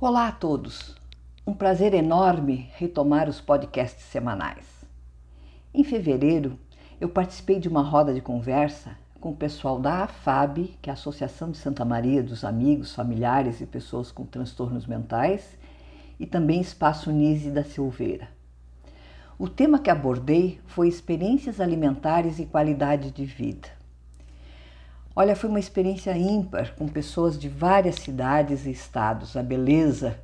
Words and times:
Olá 0.00 0.28
a 0.28 0.32
todos! 0.32 0.94
Um 1.44 1.52
prazer 1.52 1.92
enorme 1.92 2.70
retomar 2.76 3.28
os 3.28 3.40
podcasts 3.40 4.04
semanais. 4.04 4.64
Em 5.74 5.82
fevereiro, 5.82 6.56
eu 7.00 7.08
participei 7.08 7.58
de 7.58 7.66
uma 7.66 7.82
roda 7.82 8.14
de 8.14 8.20
conversa 8.20 8.96
com 9.20 9.30
o 9.30 9.36
pessoal 9.36 9.80
da 9.80 10.04
AFAB, 10.04 10.76
que 10.80 10.88
é 10.88 10.92
a 10.92 10.94
Associação 10.94 11.50
de 11.50 11.58
Santa 11.58 11.84
Maria 11.84 12.22
dos 12.22 12.44
Amigos, 12.44 12.94
Familiares 12.94 13.60
e 13.60 13.66
Pessoas 13.66 14.12
com 14.12 14.24
Transtornos 14.24 14.86
Mentais, 14.86 15.58
e 16.20 16.26
também 16.26 16.60
Espaço 16.60 17.10
Nise 17.10 17.50
da 17.50 17.64
Silveira. 17.64 18.28
O 19.36 19.48
tema 19.48 19.80
que 19.80 19.90
abordei 19.90 20.60
foi 20.68 20.86
experiências 20.86 21.60
alimentares 21.60 22.38
e 22.38 22.46
qualidade 22.46 23.10
de 23.10 23.24
vida. 23.24 23.77
Olha, 25.20 25.34
foi 25.34 25.50
uma 25.50 25.58
experiência 25.58 26.16
ímpar 26.16 26.76
com 26.76 26.86
pessoas 26.86 27.36
de 27.36 27.48
várias 27.48 27.96
cidades 27.96 28.66
e 28.66 28.70
estados. 28.70 29.36
A 29.36 29.42
beleza 29.42 30.16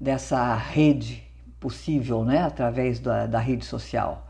dessa 0.00 0.54
rede 0.54 1.22
possível, 1.60 2.24
né, 2.24 2.38
através 2.38 2.98
da, 2.98 3.26
da 3.26 3.38
rede 3.38 3.66
social. 3.66 4.26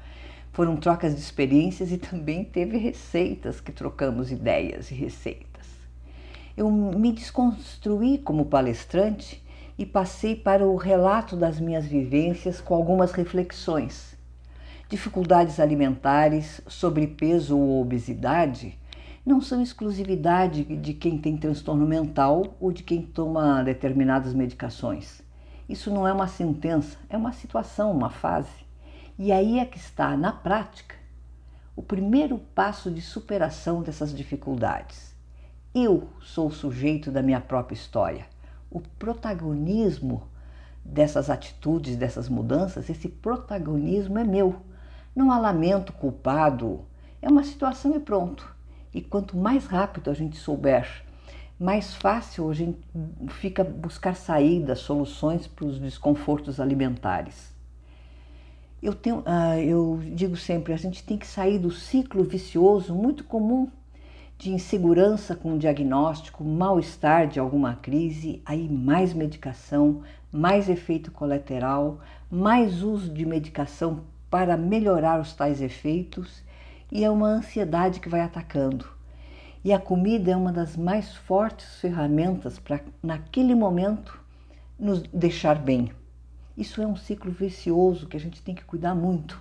Foram 0.50 0.76
trocas 0.76 1.14
de 1.14 1.20
experiências 1.20 1.92
e 1.92 1.98
também 1.98 2.42
teve 2.42 2.76
receitas 2.78 3.60
que 3.60 3.70
trocamos 3.70 4.32
ideias 4.32 4.90
e 4.90 4.94
receitas. 4.94 5.68
Eu 6.56 6.68
me 6.68 7.12
desconstruí 7.12 8.18
como 8.18 8.46
palestrante 8.46 9.40
e 9.78 9.86
passei 9.86 10.34
para 10.34 10.66
o 10.66 10.74
relato 10.74 11.36
das 11.36 11.60
minhas 11.60 11.86
vivências 11.86 12.60
com 12.60 12.74
algumas 12.74 13.12
reflexões. 13.12 14.18
Dificuldades 14.88 15.60
alimentares, 15.60 16.60
sobrepeso 16.66 17.56
ou 17.56 17.82
obesidade 17.82 18.76
não 19.24 19.40
são 19.40 19.60
exclusividade 19.60 20.64
de 20.64 20.94
quem 20.94 21.18
tem 21.18 21.36
transtorno 21.36 21.86
mental 21.86 22.56
ou 22.60 22.72
de 22.72 22.82
quem 22.82 23.02
toma 23.02 23.62
determinadas 23.62 24.32
medicações. 24.32 25.22
Isso 25.68 25.90
não 25.90 26.08
é 26.08 26.12
uma 26.12 26.26
sentença, 26.26 26.96
é 27.10 27.16
uma 27.16 27.32
situação, 27.32 27.92
uma 27.92 28.10
fase. 28.10 28.66
E 29.18 29.30
aí 29.30 29.58
é 29.58 29.64
que 29.64 29.76
está, 29.76 30.16
na 30.16 30.32
prática, 30.32 30.94
o 31.76 31.82
primeiro 31.82 32.38
passo 32.54 32.90
de 32.90 33.00
superação 33.00 33.82
dessas 33.82 34.16
dificuldades. 34.16 35.14
Eu 35.74 36.08
sou 36.20 36.48
o 36.48 36.52
sujeito 36.52 37.10
da 37.10 37.22
minha 37.22 37.40
própria 37.40 37.74
história. 37.74 38.26
O 38.70 38.80
protagonismo 38.80 40.26
dessas 40.84 41.28
atitudes, 41.28 41.96
dessas 41.96 42.28
mudanças, 42.28 42.88
esse 42.88 43.08
protagonismo 43.08 44.18
é 44.18 44.24
meu. 44.24 44.56
Não 45.14 45.30
há 45.30 45.38
lamento 45.38 45.92
culpado, 45.92 46.84
é 47.20 47.28
uma 47.28 47.44
situação 47.44 47.94
e 47.94 48.00
pronto. 48.00 48.56
E 48.92 49.00
quanto 49.00 49.36
mais 49.36 49.66
rápido 49.66 50.10
a 50.10 50.14
gente 50.14 50.36
souber, 50.36 51.04
mais 51.58 51.94
fácil 51.94 52.48
a 52.50 52.54
gente 52.54 52.78
fica 53.30 53.64
buscar 53.64 54.14
saídas, 54.14 54.80
soluções 54.80 55.46
para 55.46 55.64
os 55.64 55.78
desconfortos 55.78 56.60
alimentares. 56.60 57.52
Eu, 58.80 58.94
tenho, 58.94 59.18
uh, 59.18 59.58
eu 59.60 60.00
digo 60.14 60.36
sempre, 60.36 60.72
a 60.72 60.76
gente 60.76 61.02
tem 61.02 61.18
que 61.18 61.26
sair 61.26 61.58
do 61.58 61.70
ciclo 61.70 62.22
vicioso 62.22 62.94
muito 62.94 63.24
comum 63.24 63.68
de 64.38 64.52
insegurança 64.52 65.34
com 65.34 65.54
o 65.54 65.58
diagnóstico, 65.58 66.44
mal-estar 66.44 67.26
de 67.26 67.40
alguma 67.40 67.74
crise, 67.74 68.40
aí 68.46 68.68
mais 68.68 69.12
medicação, 69.12 70.02
mais 70.30 70.68
efeito 70.68 71.10
colateral, 71.10 71.98
mais 72.30 72.84
uso 72.84 73.12
de 73.12 73.26
medicação 73.26 74.04
para 74.30 74.56
melhorar 74.56 75.20
os 75.20 75.34
tais 75.34 75.60
efeitos 75.60 76.40
e 76.90 77.04
é 77.04 77.10
uma 77.10 77.28
ansiedade 77.28 78.00
que 78.00 78.08
vai 78.08 78.20
atacando. 78.20 78.86
E 79.64 79.72
a 79.72 79.78
comida 79.78 80.30
é 80.30 80.36
uma 80.36 80.52
das 80.52 80.76
mais 80.76 81.14
fortes 81.14 81.80
ferramentas 81.80 82.58
para, 82.58 82.80
naquele 83.02 83.54
momento, 83.54 84.18
nos 84.78 85.02
deixar 85.02 85.58
bem. 85.58 85.92
Isso 86.56 86.80
é 86.80 86.86
um 86.86 86.96
ciclo 86.96 87.30
vicioso 87.30 88.06
que 88.06 88.16
a 88.16 88.20
gente 88.20 88.42
tem 88.42 88.54
que 88.54 88.64
cuidar 88.64 88.94
muito. 88.94 89.40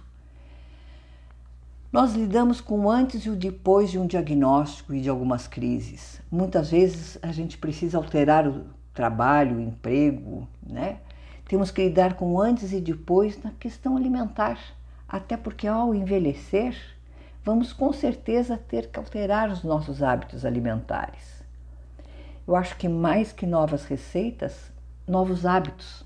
Nós 1.92 2.14
lidamos 2.14 2.60
com 2.60 2.82
o 2.82 2.92
antes 2.92 3.26
e 3.26 3.30
o 3.30 3.36
depois 3.36 3.89
de 3.89 3.98
um 3.98 4.05
diagnóstico 4.05 4.94
e 4.94 5.02
de 5.02 5.10
algumas 5.10 5.48
crises. 5.48 6.21
Muitas 6.30 6.71
vezes 6.71 7.17
a 7.21 7.32
gente 7.32 7.58
precisa 7.58 7.98
alterar 7.98 8.48
o 8.48 8.66
trabalho, 8.94 9.58
o 9.58 9.61
emprego, 9.61 10.48
né? 10.61 10.98
Temos 11.48 11.71
que 11.71 11.82
lidar 11.82 12.16
com 12.16 12.33
o 12.33 12.42
antes 12.42 12.73
e 12.73 12.82
depois 12.82 13.42
na 13.42 13.52
questão 13.52 13.95
alimentar, 13.95 14.60
até 15.08 15.38
porque 15.38 15.66
ao 15.66 15.95
envelhecer, 15.95 16.76
vamos 17.47 17.71
com 17.71 17.93
certeza 17.93 18.58
ter 18.58 18.91
que 18.91 18.99
alterar 18.99 19.49
os 19.49 19.63
nossos 19.63 20.03
hábitos 20.03 20.43
alimentares. 20.43 21.41
Eu 22.45 22.58
acho 22.58 22.75
que 22.75 22.89
mais 22.89 23.31
que 23.31 23.45
novas 23.45 23.85
receitas, 23.85 24.69
novos 25.08 25.45
hábitos, 25.45 26.05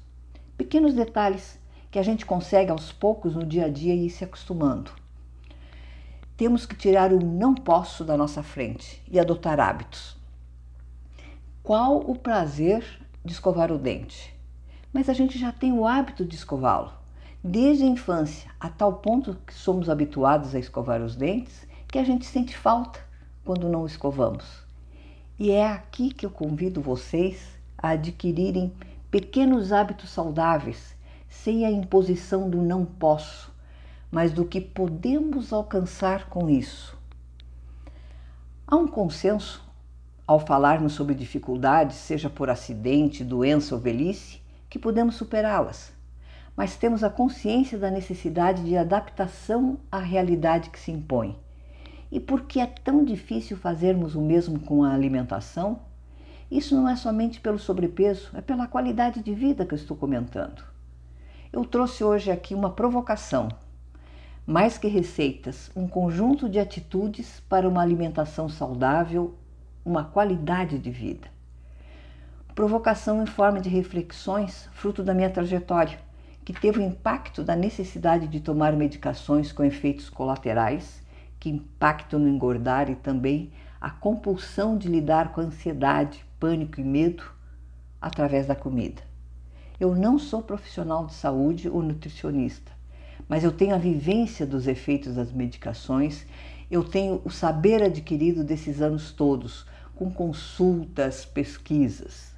pequenos 0.55 0.93
detalhes 0.93 1.59
que 1.89 1.97
a 1.97 2.03
gente 2.03 2.27
consegue 2.27 2.69
aos 2.69 2.91
poucos 2.91 3.33
no 3.33 3.43
dia 3.43 3.65
a 3.65 3.69
dia 3.69 3.95
ir 3.95 4.11
se 4.11 4.23
acostumando. 4.23 4.91
Temos 6.37 6.67
que 6.67 6.75
tirar 6.75 7.11
o 7.11 7.19
não 7.19 7.55
posso 7.55 8.05
da 8.05 8.15
nossa 8.15 8.43
frente 8.43 9.01
e 9.09 9.19
adotar 9.19 9.59
hábitos. 9.59 10.15
Qual 11.63 12.01
o 12.07 12.15
prazer 12.15 12.85
de 13.25 13.33
escovar 13.33 13.71
o 13.71 13.79
dente? 13.79 14.31
Mas 14.93 15.09
a 15.09 15.13
gente 15.13 15.39
já 15.39 15.51
tem 15.51 15.73
o 15.73 15.87
hábito 15.87 16.23
de 16.23 16.35
escová-lo 16.35 17.00
desde 17.43 17.83
a 17.83 17.87
infância, 17.87 18.51
a 18.59 18.69
tal 18.69 18.93
ponto 18.93 19.35
que 19.47 19.53
somos 19.53 19.89
habituados 19.89 20.53
a 20.53 20.59
escovar 20.59 21.01
os 21.01 21.15
dentes 21.15 21.67
que 21.87 21.97
a 21.97 22.03
gente 22.03 22.25
sente 22.25 22.55
falta 22.55 22.99
quando 23.43 23.67
não 23.67 23.85
escovamos. 23.85 24.63
E 25.39 25.49
é 25.49 25.67
aqui 25.67 26.13
que 26.13 26.25
eu 26.25 26.29
convido 26.29 26.81
vocês 26.81 27.59
a 27.75 27.89
adquirirem 27.89 28.71
pequenos 29.09 29.71
hábitos 29.71 30.11
saudáveis, 30.11 30.95
sem 31.27 31.65
a 31.65 31.71
imposição 31.71 32.47
do 32.47 32.61
não 32.61 32.85
posso, 32.85 33.51
mas 34.11 34.31
do 34.31 34.45
que 34.45 34.61
podemos 34.61 35.51
alcançar 35.51 36.29
com 36.29 36.47
isso. 36.47 36.95
Há 38.67 38.75
um 38.75 38.87
consenso 38.87 39.67
ao 40.27 40.39
falarmos 40.39 40.93
sobre 40.93 41.15
dificuldades, 41.15 41.95
seja 41.95 42.29
por 42.29 42.49
acidente, 42.49 43.23
doença 43.23 43.73
ou 43.73 43.81
velhice, 43.81 44.41
que 44.69 44.77
podemos 44.77 45.15
superá-las 45.15 45.91
mas 46.55 46.75
temos 46.75 47.03
a 47.03 47.09
consciência 47.09 47.77
da 47.77 47.89
necessidade 47.89 48.63
de 48.63 48.75
adaptação 48.75 49.79
à 49.91 49.99
realidade 49.99 50.69
que 50.69 50.79
se 50.79 50.91
impõe. 50.91 51.37
E 52.11 52.19
por 52.19 52.41
que 52.41 52.59
é 52.59 52.65
tão 52.65 53.05
difícil 53.05 53.55
fazermos 53.55 54.15
o 54.15 54.21
mesmo 54.21 54.59
com 54.59 54.83
a 54.83 54.93
alimentação? 54.93 55.79
Isso 56.49 56.75
não 56.75 56.89
é 56.89 56.95
somente 56.95 57.39
pelo 57.39 57.57
sobrepeso, 57.57 58.31
é 58.33 58.41
pela 58.41 58.67
qualidade 58.67 59.23
de 59.23 59.33
vida 59.33 59.65
que 59.65 59.73
eu 59.73 59.77
estou 59.77 59.95
comentando. 59.95 60.61
Eu 61.53 61.63
trouxe 61.63 62.03
hoje 62.03 62.29
aqui 62.29 62.53
uma 62.53 62.69
provocação. 62.69 63.47
Mais 64.45 64.77
que 64.77 64.87
receitas, 64.87 65.71
um 65.73 65.87
conjunto 65.87 66.49
de 66.49 66.59
atitudes 66.59 67.41
para 67.47 67.69
uma 67.69 67.81
alimentação 67.81 68.49
saudável, 68.49 69.35
uma 69.85 70.03
qualidade 70.03 70.77
de 70.77 70.91
vida. 70.91 71.29
Provocação 72.53 73.23
em 73.23 73.25
forma 73.25 73.61
de 73.61 73.69
reflexões, 73.69 74.67
fruto 74.73 75.03
da 75.03 75.13
minha 75.13 75.29
trajetória 75.29 75.99
que 76.43 76.53
teve 76.53 76.79
o 76.79 76.83
impacto 76.83 77.43
da 77.43 77.55
necessidade 77.55 78.27
de 78.27 78.39
tomar 78.39 78.73
medicações 78.73 79.51
com 79.51 79.63
efeitos 79.63 80.09
colaterais, 80.09 81.01
que 81.39 81.49
impactam 81.49 82.19
no 82.19 82.27
engordar 82.27 82.89
e 82.89 82.95
também 82.95 83.51
a 83.79 83.89
compulsão 83.89 84.77
de 84.77 84.87
lidar 84.87 85.31
com 85.31 85.41
ansiedade, 85.41 86.23
pânico 86.39 86.79
e 86.79 86.83
medo 86.83 87.23
através 88.01 88.45
da 88.45 88.55
comida. 88.55 89.01
Eu 89.79 89.95
não 89.95 90.19
sou 90.19 90.43
profissional 90.43 91.05
de 91.05 91.13
saúde 91.13 91.67
ou 91.67 91.81
nutricionista, 91.81 92.71
mas 93.27 93.43
eu 93.43 93.51
tenho 93.51 93.73
a 93.73 93.79
vivência 93.79 94.45
dos 94.45 94.67
efeitos 94.67 95.15
das 95.15 95.31
medicações, 95.31 96.25
eu 96.69 96.83
tenho 96.83 97.21
o 97.25 97.29
saber 97.29 97.81
adquirido 97.81 98.43
desses 98.43 98.81
anos 98.81 99.11
todos, 99.11 99.65
com 99.95 100.11
consultas, 100.11 101.25
pesquisas. 101.25 102.33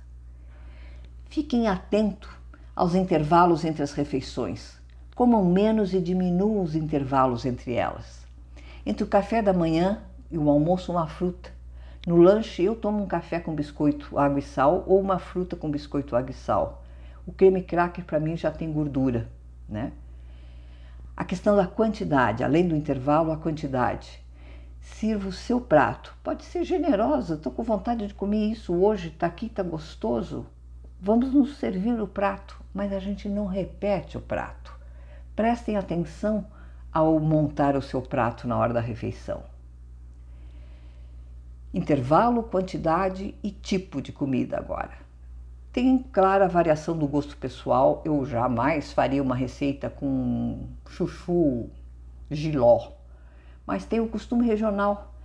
Fiquem 1.30 1.68
atentos 1.68 2.43
aos 2.76 2.96
intervalos 2.96 3.64
entre 3.64 3.84
as 3.84 3.94
refeições. 3.94 4.82
Comam 5.16 5.46
menos 5.46 5.94
e 5.94 6.02
diminuam 6.02 6.64
os 6.64 6.76
intervalos 6.76 7.46
entre 7.46 7.74
elas. 7.74 8.26
Entre 8.84 9.04
o 9.04 9.08
café 9.08 9.42
da 9.42 9.54
manhã 9.54 10.02
e 10.32 10.38
o 10.38 10.50
almoço, 10.50 10.92
uma 10.92 11.06
fruta. 11.06 11.52
No 12.08 12.18
lanche, 12.18 12.64
eu 12.64 12.76
tomo 12.76 13.04
um 13.04 13.08
café 13.08 13.40
com 13.40 13.54
biscoito, 13.54 14.18
água 14.18 14.40
e 14.40 14.42
sal 14.42 14.84
ou 14.88 15.00
uma 15.00 15.20
fruta 15.20 15.56
com 15.56 15.70
biscoito, 15.70 16.16
água 16.16 16.32
e 16.32 16.34
sal. 16.34 16.84
O 17.26 17.32
creme 17.32 17.62
cracker 17.62 18.04
para 18.04 18.20
mim 18.20 18.36
já 18.36 18.52
tem 18.52 18.72
gordura, 18.74 19.30
né? 19.70 19.92
A 21.16 21.24
questão 21.24 21.56
da 21.56 21.68
quantidade, 21.68 22.44
além 22.44 22.68
do 22.68 22.76
intervalo, 22.76 23.32
a 23.32 23.38
quantidade. 23.38 24.20
Sirva 24.82 25.30
o 25.30 25.32
seu 25.32 25.62
prato. 25.62 26.14
Pode 26.24 26.44
ser 26.44 26.64
generosa, 26.64 27.36
estou 27.36 27.52
com 27.52 27.62
vontade 27.62 28.08
de 28.08 28.16
comer 28.16 28.48
isso 28.48 28.74
hoje, 28.74 29.10
está 29.10 29.28
aqui, 29.28 29.46
está 29.46 29.62
gostoso. 29.62 30.48
Vamos 31.00 31.32
nos 31.32 31.58
servir 31.58 32.02
o 32.02 32.08
prato, 32.08 32.63
mas 32.74 32.92
a 32.92 33.00
gente 33.00 33.30
não 33.30 33.46
repete 33.46 34.18
o 34.18 34.22
prato. 34.22 34.74
Prestem 35.36 35.78
atenção 35.78 36.46
ao 36.92 37.20
montar 37.20 37.76
o 37.76 37.82
seu 37.82 38.02
prato 38.02 38.48
na 38.48 38.58
hora 38.58 38.74
da 38.74 38.80
refeição. 38.80 39.44
Intervalo, 41.74 42.44
quantidade 42.44 43.36
e 43.44 43.52
tipo 43.52 44.02
de 44.02 44.12
comida 44.12 44.58
agora. 44.58 44.94
Tem 45.72 45.98
clara 45.98 46.48
variação 46.48 46.98
do 46.98 47.08
gosto 47.08 47.36
pessoal. 47.36 48.02
Eu 48.06 48.24
jamais 48.26 48.94
faria 48.94 49.24
uma 49.24 49.36
receita 49.36 49.90
com 49.90 50.68
chuchu, 50.88 51.70
giló, 52.30 52.92
mas 53.66 53.86
tem 53.86 54.00
o 54.00 54.08
costume 54.08 54.46
regional. 54.46 55.16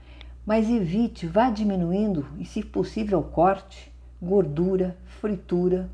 Mas 0.47 0.71
evite, 0.71 1.27
vá 1.27 1.51
diminuindo 1.51 2.27
e, 2.39 2.47
se 2.47 2.63
possível, 2.63 3.23
corte 3.23 3.93
gordura, 4.21 4.97
fritura, 5.21 5.89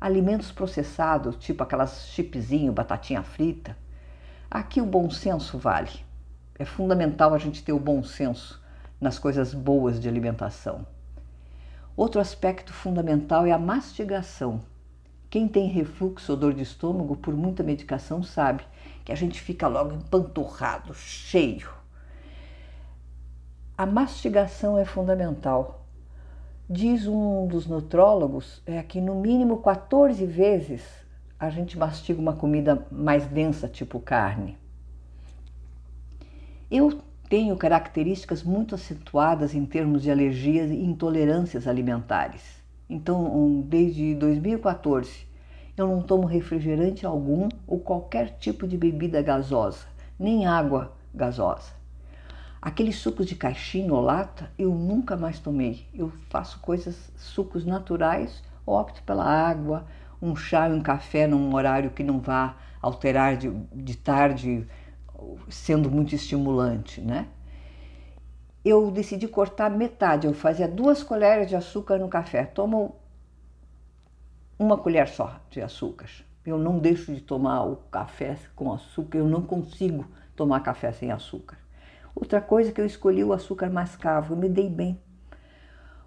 alimentos 0.00 0.50
processados, 0.50 1.36
tipo 1.36 1.62
aquelas 1.62 2.08
chipzinho, 2.08 2.72
batatinha 2.72 3.22
frita. 3.22 3.76
Aqui 4.50 4.80
o 4.80 4.86
bom 4.86 5.10
senso 5.10 5.58
vale. 5.58 6.04
É 6.58 6.64
fundamental 6.64 7.34
a 7.34 7.38
gente 7.38 7.62
ter 7.62 7.72
o 7.72 7.78
bom 7.78 8.02
senso 8.02 8.60
nas 9.00 9.18
coisas 9.18 9.52
boas 9.52 10.00
de 10.00 10.08
alimentação. 10.08 10.86
Outro 11.96 12.20
aspecto 12.20 12.72
fundamental 12.72 13.46
é 13.46 13.52
a 13.52 13.58
mastigação. 13.58 14.62
Quem 15.28 15.46
tem 15.46 15.68
refluxo 15.68 16.32
ou 16.32 16.38
dor 16.38 16.54
de 16.54 16.62
estômago 16.62 17.16
por 17.16 17.34
muita 17.34 17.62
medicação 17.62 18.22
sabe 18.22 18.64
que 19.04 19.12
a 19.12 19.14
gente 19.14 19.40
fica 19.40 19.68
logo 19.68 19.94
empanturrado, 19.94 20.94
cheio. 20.94 21.70
A 23.76 23.86
mastigação 23.86 24.76
é 24.78 24.84
fundamental. 24.84 25.79
Diz 26.72 27.04
um 27.04 27.48
dos 27.48 27.66
nutrólogos 27.66 28.62
é 28.64 28.80
que 28.80 29.00
no 29.00 29.16
mínimo 29.16 29.56
14 29.56 30.24
vezes 30.24 30.84
a 31.36 31.50
gente 31.50 31.76
mastiga 31.76 32.20
uma 32.20 32.34
comida 32.34 32.86
mais 32.92 33.26
densa, 33.26 33.66
tipo 33.66 33.98
carne. 33.98 34.56
Eu 36.70 37.00
tenho 37.28 37.56
características 37.56 38.44
muito 38.44 38.76
acentuadas 38.76 39.52
em 39.52 39.66
termos 39.66 40.00
de 40.00 40.12
alergias 40.12 40.70
e 40.70 40.76
intolerâncias 40.76 41.66
alimentares. 41.66 42.62
Então, 42.88 43.64
desde 43.66 44.14
2014, 44.14 45.26
eu 45.76 45.88
não 45.88 46.00
tomo 46.00 46.24
refrigerante 46.24 47.04
algum 47.04 47.48
ou 47.66 47.80
qualquer 47.80 48.36
tipo 48.38 48.68
de 48.68 48.78
bebida 48.78 49.20
gasosa, 49.20 49.88
nem 50.16 50.46
água 50.46 50.92
gasosa. 51.12 51.79
Aqueles 52.62 52.96
sucos 52.96 53.26
de 53.26 53.34
caixinha 53.34 53.92
ou 53.92 54.00
lata 54.02 54.50
eu 54.58 54.74
nunca 54.74 55.16
mais 55.16 55.38
tomei. 55.38 55.86
Eu 55.94 56.10
faço 56.28 56.60
coisas, 56.60 57.10
sucos 57.16 57.64
naturais, 57.64 58.42
opto 58.66 59.02
pela 59.02 59.24
água, 59.24 59.86
um 60.20 60.36
chá 60.36 60.68
e 60.68 60.72
um 60.72 60.82
café 60.82 61.26
num 61.26 61.54
horário 61.54 61.90
que 61.90 62.02
não 62.02 62.20
vá 62.20 62.56
alterar 62.82 63.36
de, 63.36 63.50
de 63.72 63.96
tarde 63.96 64.66
sendo 65.48 65.90
muito 65.90 66.14
estimulante, 66.14 67.00
né? 67.00 67.28
Eu 68.62 68.90
decidi 68.90 69.26
cortar 69.26 69.70
metade, 69.70 70.26
eu 70.26 70.34
fazia 70.34 70.68
duas 70.68 71.02
colheres 71.02 71.48
de 71.48 71.56
açúcar 71.56 71.98
no 71.98 72.08
café, 72.08 72.44
tomo 72.44 72.94
uma 74.58 74.76
colher 74.76 75.08
só 75.08 75.40
de 75.50 75.62
açúcar. 75.62 76.10
Eu 76.44 76.58
não 76.58 76.78
deixo 76.78 77.14
de 77.14 77.22
tomar 77.22 77.62
o 77.62 77.76
café 77.90 78.38
com 78.54 78.70
açúcar, 78.70 79.16
eu 79.16 79.26
não 79.26 79.40
consigo 79.40 80.06
tomar 80.36 80.60
café 80.60 80.92
sem 80.92 81.10
açúcar. 81.10 81.56
Outra 82.14 82.40
coisa 82.40 82.72
que 82.72 82.80
eu 82.80 82.86
escolhi 82.86 83.22
o 83.22 83.32
açúcar 83.32 83.70
mascavo, 83.70 84.34
eu 84.34 84.38
me 84.38 84.48
dei 84.48 84.68
bem. 84.68 85.00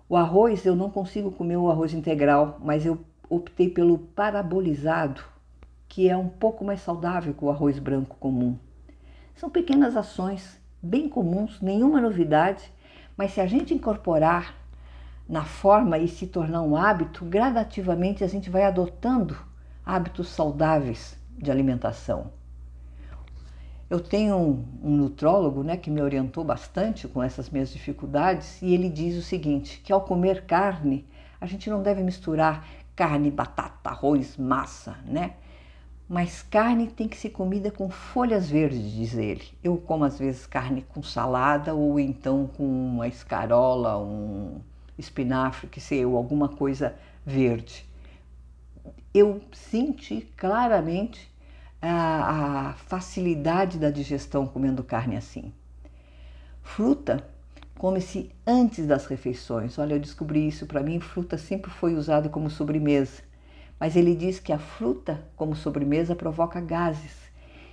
O 0.08 0.16
arroz, 0.16 0.66
eu 0.66 0.76
não 0.76 0.90
consigo 0.90 1.32
comer 1.32 1.58
o 1.58 1.70
arroz 1.70 1.94
integral, 1.94 2.60
mas 2.62 2.86
eu 2.86 3.00
optei 3.30 3.70
pelo 3.70 3.98
parabolizado, 3.98 5.24
que 5.88 6.10
é 6.10 6.16
um 6.16 6.28
pouco 6.28 6.64
mais 6.64 6.82
saudável 6.82 7.34
que 7.34 7.44
o 7.44 7.50
arroz 7.50 7.80
branco 7.80 8.18
comum. 8.20 8.58
São 9.36 9.50
pequenas 9.50 9.96
ações 9.96 10.60
bem 10.82 11.08
comuns, 11.08 11.62
nenhuma 11.62 12.02
novidade, 12.02 12.72
mas 13.16 13.32
se 13.32 13.42
a 13.42 13.46
gente 13.46 13.74
incorporar 13.74 14.54
na 15.28 15.46
forma 15.46 15.98
e 15.98 16.08
se 16.08 16.28
tornar 16.28 16.62
um 16.62 16.76
hábito, 16.76 17.26
gradativamente 17.26 18.24
a 18.24 18.28
gente 18.28 18.50
vai 18.50 18.64
adotando 18.66 19.38
hábitos 19.86 20.28
saudáveis 20.28 21.18
de 21.38 21.50
alimentação. 21.50 22.32
Eu 23.94 24.00
tenho 24.00 24.36
um, 24.36 24.66
um, 24.82 24.98
nutrólogo 24.98 25.62
né, 25.62 25.78
que 25.78 25.92
me 25.92 26.02
orientou 26.02 26.44
bastante 26.44 27.08
com 27.08 27.22
essas 27.22 27.48
minhas 27.52 27.72
dificuldades 27.72 28.60
e 28.60 28.74
ele 28.74 28.90
diz 28.90 29.16
o 29.16 29.22
seguinte: 29.22 29.80
que 29.84 29.94
ao 29.94 30.02
comer 30.02 30.48
carne, 30.48 31.06
a 31.40 31.46
gente 31.46 31.70
não 31.70 31.84
deve 31.84 32.02
misturar 32.02 32.68
carne, 32.96 33.30
batata, 33.30 33.92
arroz, 33.92 34.36
massa, 34.36 34.98
né? 35.06 35.36
Mas 36.10 36.42
carne 36.42 36.88
tem 36.88 37.08
que 37.08 37.16
ser 37.16 37.30
comida 37.30 37.70
com 37.70 37.88
folhas 37.88 38.50
verdes, 38.50 38.94
diz 38.94 39.14
ele. 39.14 39.48
Eu 39.64 39.78
como 39.78 40.06
às 40.06 40.18
vezes 40.18 40.48
carne 40.48 40.82
com 40.82 41.04
salada 41.04 41.76
ou 41.76 42.00
então 42.00 42.50
com 42.58 42.64
uma 42.64 43.08
escarola, 43.08 44.00
um 44.00 44.60
espinafre, 44.98 45.68
que 45.68 45.80
sei 45.80 46.00
eu, 46.00 46.18
alguma 46.18 46.50
coisa 46.50 46.96
verde. 47.24 47.86
Eu 49.14 49.40
senti 49.52 50.22
claramente 50.36 51.32
a, 51.90 52.74
facilidade 52.88 53.78
da 53.78 53.92
digestão 53.92 54.48
comendo 54.48 54.84
carne 54.84 55.18
assim. 55.18 55.52
Fruta 56.62 57.28
come-se 57.78 58.32
antes 58.48 58.88
das 58.88 59.06
refeições. 59.06 59.78
Olha, 59.78 59.96
eu 59.96 60.00
descobri 60.00 60.48
isso 60.48 60.66
para 60.66 60.82
mim, 60.82 61.00
fruta 61.02 61.38
sempre 61.38 61.70
foi 61.70 61.96
usada 61.96 62.30
como 62.30 62.50
sobremesa. 62.50 63.22
Mas 63.78 63.98
ele 63.98 64.16
diz 64.16 64.40
que 64.40 64.54
a 64.54 64.58
fruta 64.58 65.26
como 65.36 65.56
sobremesa 65.56 66.16
provoca 66.16 66.62
gases 66.62 67.18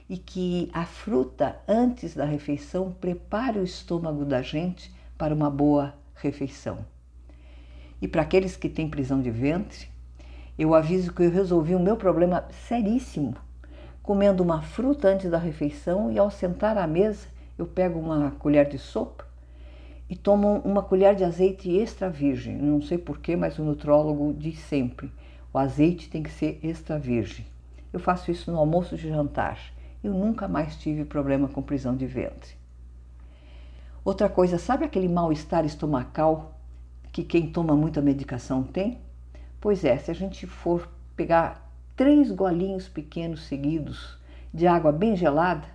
e 0.08 0.18
que 0.18 0.68
a 0.72 0.84
fruta 0.84 1.60
antes 1.68 2.14
da 2.14 2.24
refeição 2.24 2.90
prepara 3.00 3.60
o 3.60 3.64
estômago 3.64 4.24
da 4.24 4.42
gente 4.42 4.92
para 5.16 5.32
uma 5.32 5.48
boa 5.48 5.94
refeição. 6.16 6.84
E 8.02 8.08
para 8.08 8.22
aqueles 8.22 8.56
que 8.56 8.68
têm 8.68 8.90
prisão 8.90 9.22
de 9.22 9.30
ventre, 9.30 9.86
eu 10.58 10.74
aviso 10.74 11.12
que 11.12 11.22
eu 11.22 11.30
resolvi 11.30 11.76
o 11.76 11.80
meu 11.80 11.96
problema 11.96 12.48
seríssimo 12.66 13.36
comendo 14.02 14.42
uma 14.42 14.62
fruta 14.62 15.08
antes 15.08 15.30
da 15.30 15.38
refeição 15.38 16.10
e 16.10 16.18
ao 16.18 16.30
sentar 16.30 16.76
à 16.78 16.86
mesa 16.86 17.28
eu 17.58 17.66
pego 17.66 17.98
uma 17.98 18.30
colher 18.32 18.68
de 18.68 18.78
sopa 18.78 19.26
e 20.08 20.16
tomo 20.16 20.60
uma 20.64 20.82
colher 20.82 21.14
de 21.14 21.22
azeite 21.22 21.70
extra 21.70 22.10
virgem. 22.10 22.56
Não 22.56 22.82
sei 22.82 22.98
porquê, 22.98 23.36
mas 23.36 23.58
o 23.58 23.64
nutrólogo 23.64 24.34
diz 24.36 24.58
sempre: 24.58 25.12
o 25.52 25.58
azeite 25.58 26.08
tem 26.08 26.22
que 26.22 26.30
ser 26.30 26.58
extra 26.62 26.98
virgem. 26.98 27.46
Eu 27.92 28.00
faço 28.00 28.30
isso 28.30 28.50
no 28.50 28.58
almoço 28.58 28.96
de 28.96 29.08
jantar. 29.08 29.58
Eu 30.02 30.12
nunca 30.14 30.48
mais 30.48 30.76
tive 30.76 31.04
problema 31.04 31.48
com 31.48 31.62
prisão 31.62 31.96
de 31.96 32.06
ventre. 32.06 32.54
Outra 34.04 34.28
coisa, 34.28 34.58
sabe 34.58 34.84
aquele 34.84 35.08
mal-estar 35.08 35.64
estomacal 35.64 36.58
que 37.12 37.22
quem 37.22 37.50
toma 37.50 37.76
muita 37.76 38.00
medicação 38.00 38.62
tem? 38.62 38.98
Pois 39.60 39.84
é, 39.84 39.98
se 39.98 40.10
a 40.10 40.14
gente 40.14 40.46
for 40.46 40.88
pegar 41.14 41.69
três 42.00 42.32
golinhos 42.32 42.88
pequenos 42.88 43.42
seguidos 43.42 44.16
de 44.54 44.66
água 44.66 44.90
bem 44.90 45.14
gelada, 45.14 45.68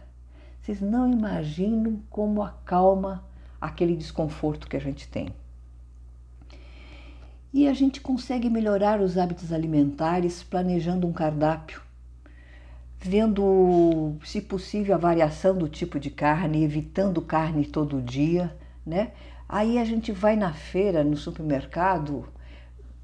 vocês 0.60 0.82
não 0.82 1.12
imaginam 1.12 2.00
como 2.10 2.42
acalma 2.42 3.24
aquele 3.62 3.96
desconforto 3.96 4.68
que 4.68 4.76
a 4.76 4.80
gente 4.80 5.08
tem. 5.08 5.30
E 7.54 7.68
a 7.68 7.74
gente 7.76 8.02
consegue 8.02 8.50
melhorar 8.50 9.02
os 9.02 9.20
hábitos 9.20 9.54
alimentares 9.54 10.42
planejando 10.42 11.06
um 11.06 11.14
cardápio, 11.14 11.80
vendo, 13.00 14.16
se 14.26 14.42
possível, 14.42 14.96
a 14.96 14.98
variação 14.98 15.56
do 15.56 15.70
tipo 15.70 16.00
de 16.00 16.10
carne, 16.10 16.64
evitando 16.64 17.22
carne 17.22 17.68
todo 17.68 18.02
dia, 18.02 18.52
né? 18.84 19.12
Aí 19.48 19.78
a 19.78 19.86
gente 19.86 20.12
vai 20.12 20.36
na 20.36 20.52
feira, 20.52 21.04
no 21.04 21.16
supermercado, 21.16 22.28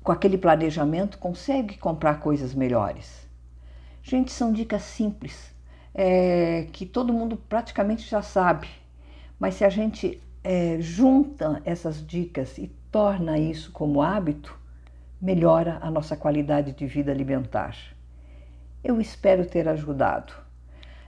com 0.04 0.12
aquele 0.12 0.38
planejamento, 0.38 1.18
consegue 1.18 1.78
comprar 1.78 2.20
coisas 2.20 2.54
melhores. 2.54 3.28
Gente, 4.04 4.32
são 4.32 4.52
dicas 4.52 4.82
simples, 4.82 5.54
é, 5.94 6.68
que 6.72 6.86
todo 6.86 7.14
mundo 7.14 7.38
praticamente 7.38 8.10
já 8.10 8.22
sabe, 8.22 8.68
mas 9.40 9.56
se 9.56 9.64
a 9.64 9.70
gente 9.70 10.22
é, 10.44 10.78
junta 10.80 11.62
essas 11.66 12.06
dicas 12.06 12.58
e 12.58 12.68
torna 12.92 13.38
isso 13.38 13.72
como 13.72 14.02
hábito, 14.02 14.58
melhora 15.22 15.78
a 15.82 15.92
nossa 15.92 16.16
qualidade 16.16 16.72
de 16.72 16.88
vida 16.88 17.12
alimentar. 17.12 17.76
Eu 18.84 19.00
espero 19.00 19.46
ter 19.46 19.68
ajudado. 19.70 20.34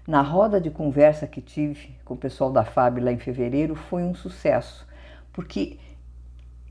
Na 0.05 0.21
roda 0.21 0.62
de 0.62 0.69
conversa 0.69 1.25
que 1.25 1.41
tive 1.41 1.95
com 2.05 2.13
o 2.13 2.17
pessoal 2.17 2.51
da 2.51 2.63
FAB 2.63 3.00
lá 3.00 3.12
em 3.12 3.17
fevereiro 3.17 3.73
foi 3.73 4.03
um 4.03 4.13
sucesso, 4.13 4.85
porque 5.31 5.79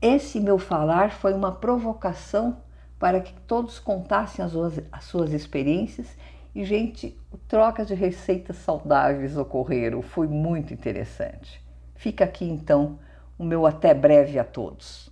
esse 0.03 0.37
meu 0.37 0.59
falar 0.59 1.11
foi 1.11 1.33
uma 1.33 1.53
provocação 1.53 2.57
para 2.99 3.21
que 3.21 3.33
todos 3.47 3.79
contassem 3.79 4.43
as 4.43 4.51
suas, 4.51 4.81
as 4.91 5.05
suas 5.05 5.31
experiências 5.31 6.17
e, 6.53 6.65
gente, 6.65 7.17
trocas 7.47 7.87
de 7.87 7.93
receitas 7.93 8.57
saudáveis 8.57 9.37
ocorreram, 9.37 10.01
foi 10.01 10.27
muito 10.27 10.73
interessante. 10.73 11.63
Fica 11.95 12.25
aqui 12.25 12.43
então 12.43 12.99
o 13.39 13.45
meu 13.45 13.65
até 13.65 13.93
breve 13.93 14.37
a 14.37 14.43
todos. 14.43 15.09